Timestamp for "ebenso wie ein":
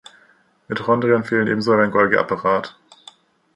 1.45-1.91